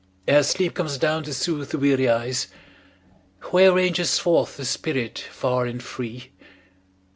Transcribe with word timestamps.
Ere 0.27 0.41
sleep 0.41 0.73
comes 0.73 0.97
down 0.97 1.21
to 1.21 1.31
soothe 1.31 1.69
the 1.69 1.77
weary 1.77 2.09
eyes, 2.09 2.47
Where 3.51 3.71
ranges 3.71 4.17
forth 4.17 4.57
the 4.57 4.65
spirit 4.65 5.19
far 5.19 5.67
and 5.67 5.83
free? 5.83 6.31